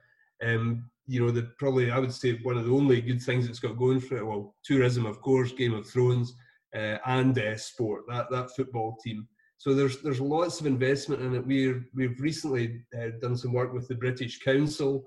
[0.45, 3.61] um, you know, the probably I would say one of the only good things it's
[3.61, 4.27] got going for it.
[4.27, 6.35] Well, tourism, of course, Game of Thrones,
[6.75, 8.03] uh, and uh, sport.
[8.09, 9.29] That that football team.
[9.59, 11.47] So there's there's lots of investment in it.
[11.47, 15.07] we we've recently uh, done some work with the British Council.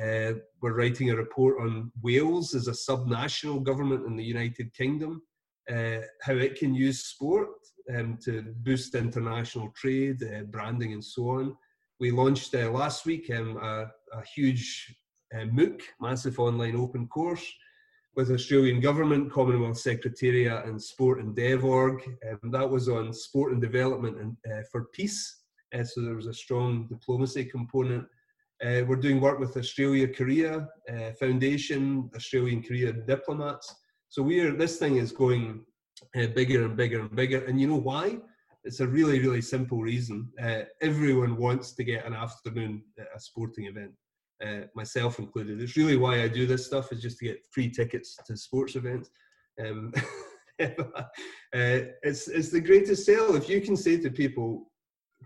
[0.00, 5.20] Uh, we're writing a report on Wales as a subnational government in the United Kingdom,
[5.68, 7.48] uh, how it can use sport
[7.96, 11.56] um, to boost international trade, uh, branding, and so on.
[11.98, 14.96] We launched uh, last week um, a, a, huge
[15.34, 17.44] uh, MOOC, massive online open course,
[18.16, 22.02] with Australian Government, Commonwealth Secretariat, and Sport and DevOrg.
[22.30, 25.42] Um, that was on sport and development and, uh, for peace.
[25.72, 28.04] Uh, so there was a strong diplomacy component.
[28.64, 30.68] Uh, we're doing work with Australia Korea
[31.18, 33.74] Foundation, Australian Korea diplomats.
[34.08, 34.52] So we are.
[34.52, 35.64] This thing is going
[36.16, 37.44] uh, bigger and bigger and bigger.
[37.46, 38.18] And you know why?
[38.64, 40.28] It's a really, really simple reason.
[40.40, 43.92] Uh, everyone wants to get an afternoon at a sporting event,
[44.44, 45.60] uh, myself included.
[45.60, 48.76] It's really why I do this stuff is just to get free tickets to sports
[48.76, 49.10] events.
[49.60, 49.92] Um,
[50.60, 50.74] uh,
[51.52, 54.70] it's it's the greatest sale if you can say to people,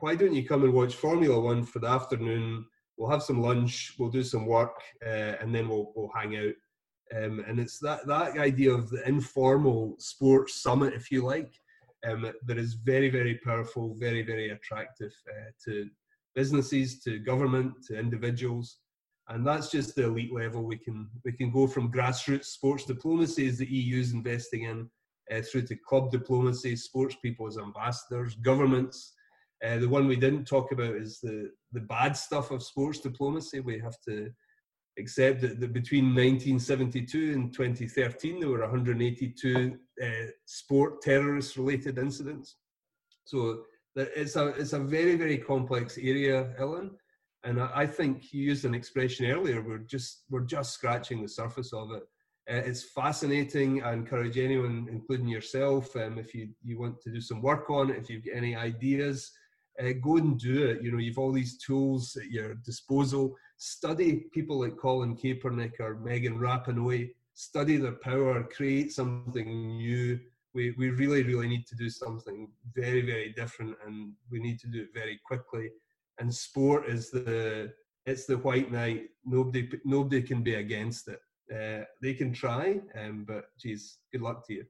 [0.00, 2.66] why don't you come and watch Formula One for the afternoon?
[2.96, 6.54] We'll have some lunch, we'll do some work, uh, and then we'll we'll hang out
[7.12, 11.52] um, and it's that, that idea of the informal sports summit, if you like,
[12.06, 15.88] um, that is very, very powerful, very, very attractive uh, to
[16.34, 18.78] businesses, to government, to individuals.
[19.28, 20.62] And that's just the elite level.
[20.62, 24.90] We can we can go from grassroots sports diplomacy, as the EU is investing in,
[25.32, 29.14] uh, through to club diplomacy, sports people as ambassadors, governments.
[29.64, 33.60] Uh, the one we didn't talk about is the the bad stuff of sports diplomacy.
[33.60, 34.30] We have to
[34.98, 40.06] accept that, that between 1972 and 2013 there were 182 uh,
[40.44, 42.56] sport terrorist related incidents
[43.24, 43.62] so
[43.96, 46.90] it's a it's a very very complex area Ilen
[47.44, 51.72] and I, think you used an expression earlier we're just we're just scratching the surface
[51.72, 52.02] of it.
[52.50, 53.82] Uh, it's fascinating.
[53.82, 57.90] I encourage anyone including yourself um, if you you want to do some work on
[57.90, 59.30] it if you've got any ideas
[59.80, 60.82] uh, go and do it.
[60.82, 63.34] You know you've all these tools at your disposal.
[63.56, 70.18] Study people like Colin Kaepernick or Megan Rapinoe, study their power, create something new.
[70.54, 74.68] We, we really, really need to do something very, very different and we need to
[74.68, 75.70] do it very quickly.
[76.18, 77.72] And sport is the
[78.06, 79.04] it's the white knight.
[79.24, 81.20] Nobody nobody can be against it.
[81.52, 84.64] Uh, they can try, um, but geez, good luck to you.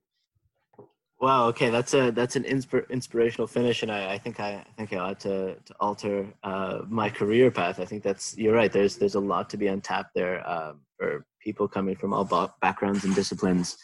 [1.21, 1.47] Wow.
[1.47, 4.93] Okay, that's a that's an inspir- inspirational finish, and I, I think I, I think
[4.93, 7.81] I ought to to alter uh, my career path.
[7.81, 8.73] I think that's you're right.
[8.73, 12.25] There's there's a lot to be untapped there uh, for people coming from all
[12.61, 13.77] backgrounds and disciplines.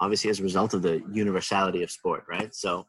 [0.00, 2.54] Obviously, as a result of the universality of sport, right?
[2.54, 2.86] So,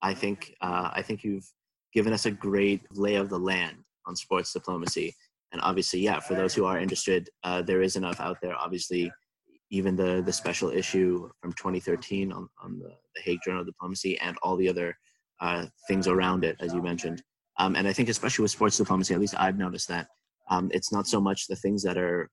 [0.00, 1.48] I think uh, I think you've
[1.92, 3.76] given us a great lay of the land
[4.06, 5.14] on sports diplomacy,
[5.52, 8.56] and obviously, yeah, for those who are interested, uh, there is enough out there.
[8.56, 9.12] Obviously,
[9.70, 14.18] even the the special issue from 2013 on, on the, the Hague Journal of Diplomacy
[14.20, 14.96] and all the other
[15.40, 17.22] uh, things around it, as you mentioned.
[17.58, 20.06] Um, and I think especially with sports diplomacy, at least I've noticed that
[20.50, 22.30] um, it's not so much the things that are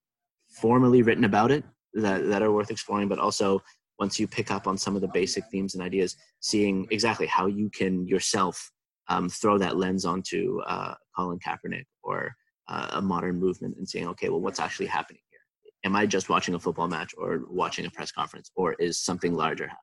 [0.49, 3.62] formally written about it that, that are worth exploring, but also
[3.99, 7.47] once you pick up on some of the basic themes and ideas, seeing exactly how
[7.47, 8.72] you can yourself
[9.10, 12.34] um, throw that lens onto uh, Colin Kaepernick or
[12.68, 15.22] uh, a modern movement and saying, okay, well, what's actually happening?
[15.30, 15.39] Here?
[15.86, 19.34] Am I just watching a football match or watching a press conference, or is something
[19.34, 19.78] larger happening?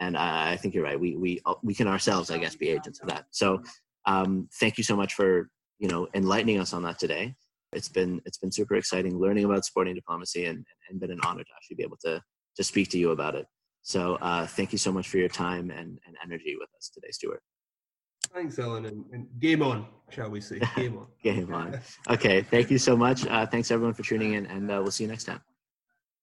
[0.00, 1.00] And I, I think you're right.
[1.00, 3.26] We we uh, we can ourselves, I guess, be agents of that.
[3.30, 3.62] So
[4.06, 5.48] um, thank you so much for
[5.78, 7.34] you know enlightening us on that today.
[7.72, 11.42] It's been it's been super exciting learning about sporting diplomacy and and been an honor
[11.44, 12.20] to actually be able to
[12.56, 13.46] to speak to you about it.
[13.82, 17.10] So uh, thank you so much for your time and, and energy with us today,
[17.10, 17.42] Stuart.
[18.34, 20.58] Thanks, Ilen, and, and, game on, shall we say?
[20.74, 21.06] Game on.
[21.22, 21.78] game on.
[22.08, 23.26] Okay, thank you so much.
[23.26, 25.40] Uh, thanks everyone for tuning in, and uh, we'll see you next time.